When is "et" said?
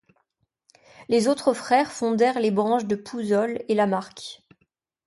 3.67-3.75